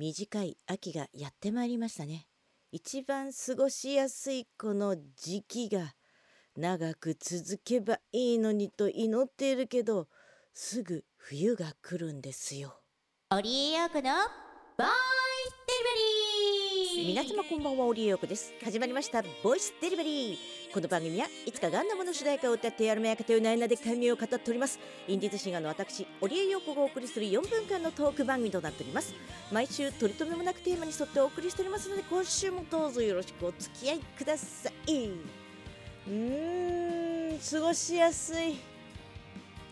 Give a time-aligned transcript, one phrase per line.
[0.00, 2.26] 短い秋がやってまいりましたね。
[2.72, 5.92] 一番過ごしやすいこの時期が
[6.56, 10.08] 長く続けばいいのにと祈っているけど
[10.54, 12.80] すぐ冬が来るんですよ。
[13.30, 14.10] オリエヨークの
[14.78, 15.19] ボイスデリバー
[17.02, 18.52] 皆様こんばんはオリエヨークです。
[18.62, 20.36] 始まりましたボイスデリバリー。
[20.74, 24.78] この番組はいつかガンダムの主題歌を歌ってやるめやかというナイナで解明を語っております。
[25.08, 29.14] インディーズシンガーの私オリエヨークがお送りする4分間のトーク番組となっております。
[29.50, 35.08] 毎週取り留めもなくテーマに沿ってお送りしておりますので今週もどうぞよろしくお付き合いください。
[36.06, 38.58] うーん過ごしやすい。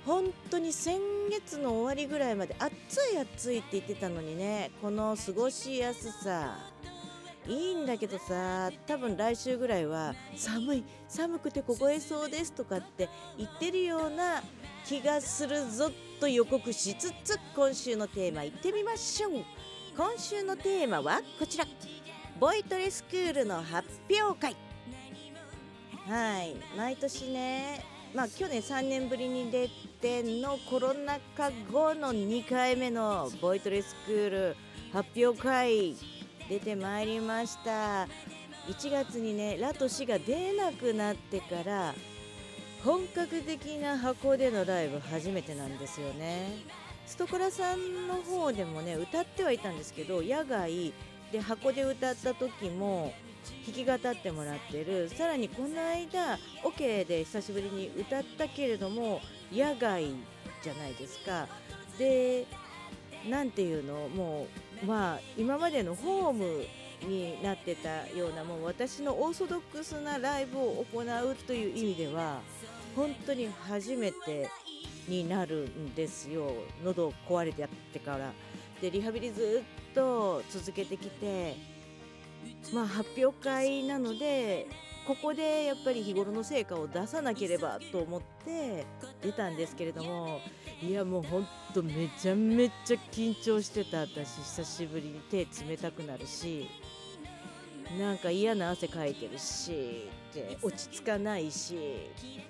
[0.06, 0.98] 本当に先
[1.30, 2.72] 月の終わりぐらいまで暑
[3.14, 6.56] い暑いって言ってたのにねこの過ごしやすさ。
[7.48, 14.42] いいんだけどさ多分来週ぐらいは寒い寒くて凍えそうですとかって言ってるような
[14.84, 15.90] 気がするぞ
[16.20, 19.32] と予告しつつ今週のテーマいってみましょう。
[19.96, 21.66] 今週のテーマはこちら。
[22.38, 24.56] ボイトレスクールの発表会。
[26.06, 27.84] はい毎年ね。
[28.14, 29.68] まあ去年3年ぶりに出
[30.00, 34.56] てのコロナ禍後の2回目のボイトレスクール
[34.92, 35.96] 発表会。
[36.48, 38.04] 出てまいりました。
[38.68, 41.94] 1月にねラとシが出なくなってから
[42.84, 46.48] 本格的な箱でのライブ初めてなんですよね。
[47.06, 50.92] ストコラさんの方でもね歌ってはいたんですけど野外
[51.32, 53.12] で箱で歌った時も
[53.64, 55.08] 弾き語ってもらってる。
[55.08, 60.04] さらにこの間オ、ケで久しぶりに歌ったけれども野外
[60.62, 61.46] じゃないですか。
[61.98, 62.46] で
[63.28, 64.08] 何ていうの？
[64.08, 66.64] もうまあ今までのホーム
[67.06, 72.40] になってたようなもう私のオーソドックスなライブを行うという意味では
[72.96, 74.48] 本当に初めて
[75.06, 76.52] になるんですよ。
[76.84, 78.32] 喉壊れてやってから。
[78.80, 81.56] でリハビリずっと続けてきて
[82.72, 84.66] まあ発表会なので
[85.08, 88.84] ここでやっぱり日頃の成果を出さなければと思って
[89.22, 90.42] 出たんですけれども
[90.82, 94.00] いやもうほんとめちゃめちゃ緊張してた。
[94.00, 96.68] 私久しぶりに手冷たくなるし
[97.98, 101.74] なんか嫌な汗かいてるしで落ち着かないし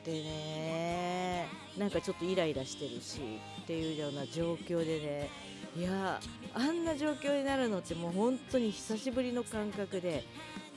[0.05, 1.47] でね
[1.79, 3.21] なんかちょっとイライラしてるし
[3.63, 5.31] っていうような状況でね
[5.77, 6.21] いや
[6.55, 10.25] あんな状況になるのってもう本当に久しぶりの感覚で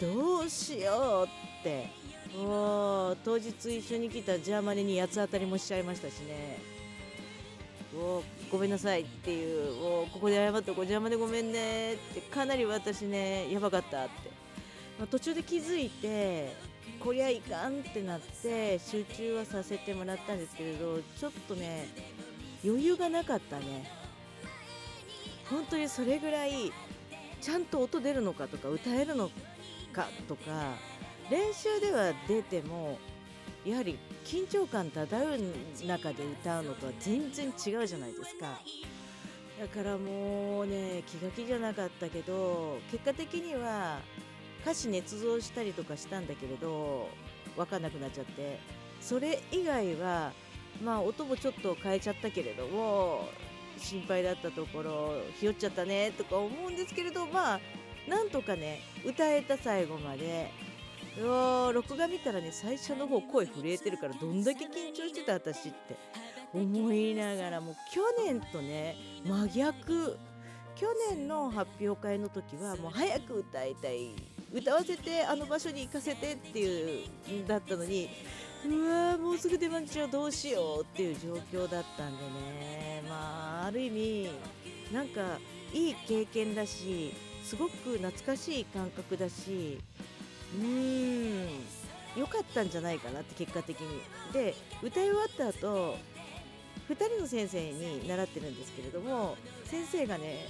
[0.02, 2.02] どうしようって。
[2.36, 6.58] もう当日一緒に来たジャーマネに八つ当たりもしちゃいましたしね。
[7.94, 14.10] もうごめんなさいっていうもうここで謝っておこうジャーマネごめんねってかなり私ねやばかったって、
[14.98, 16.56] まあ、途中で気づいて
[17.02, 21.90] こりゃいかんってなって集中はさせてもらったんですけれどちょっとね
[22.64, 23.92] 余裕がなかったね。
[25.50, 26.72] 本当にそれぐらい
[27.42, 29.30] ちゃんと音出るのかとか歌えるの
[29.92, 30.76] かとか
[31.30, 32.98] 練習では出ても
[33.66, 35.40] やはり緊張感漂う
[35.86, 38.60] 中で歌うのとは全然違うじゃないですか。
[39.60, 44.00] だからもうね気が気じゃなかったけど結果的には
[44.64, 47.08] 歌詞捏造したりとかしたんだけれど
[47.56, 48.60] 分かんなくなっちゃって
[49.00, 50.32] それ以外は
[50.84, 53.30] まあ音もちょっと変えちゃったけれども
[53.78, 57.60] 心配だったところひよっちゃったねとか思うんですけれどまあ
[58.08, 60.52] なんとかね歌えた最後まで。
[61.18, 65.98] う録画見たらね最初の方声震えてるからどんだけ緊張してた私って。
[66.54, 68.96] 思いながらもう去年とね
[69.26, 70.18] 真逆。
[70.76, 74.16] 去年の発表会の時はもう早く歌いたい。
[74.54, 78.10] 歌わせてあの場所に行かせてっていうだったのに
[78.66, 81.34] うわもうすぐ出番ちゃうどうしようっていう状
[81.66, 83.04] 況だったんでね。
[83.08, 84.30] まあある意味
[84.94, 85.40] なんか
[85.74, 87.14] いい経験だし
[87.52, 89.78] すごく懐かしい感覚だし
[90.58, 91.50] うーん
[92.16, 94.02] 良かったんじゃないかなって結果的に。
[94.32, 95.98] で歌い終わった後
[96.90, 99.36] 2人の先生に習ってるんですけれども
[99.66, 100.48] 先生がね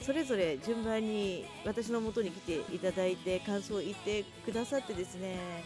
[0.00, 5.64] それぞれ順番に私のもとに来ていただいて感想を言ってくださってですね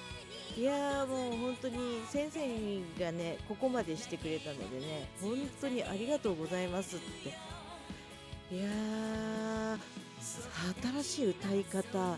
[0.56, 12.16] いやーもう本当に先生がねここまでしてくれたのでね本当にありがとうございますっていやー新しい歌い方。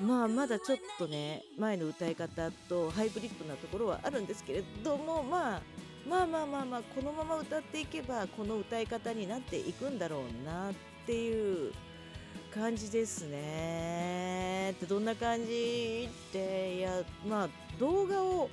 [0.00, 5.62] まあまだちょっとね前の歌い方とハイブリッドなところはあるんですけれどもまあ
[6.08, 10.74] まあまあまあまあこのまま歌っていけばこの歌い方になっていくんだろうなっ
[11.06, 11.72] ていう
[12.52, 14.72] 感じですね。
[14.72, 17.48] ってどんな感じっていやまあ
[17.78, 18.50] 動画を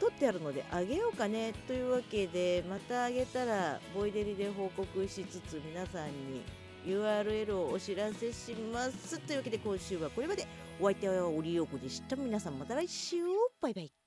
[0.00, 6.42] 撮ってあるのであげようかねというわけでまたあげたらボイデリで報告しつつ皆さんに
[6.86, 9.18] URL をお知らせします。
[9.20, 10.46] というわけで今週はこれまで。
[10.80, 12.16] お相手はオリオコでした。
[12.16, 13.16] 皆さんまた来週。
[13.60, 13.99] バイバイ。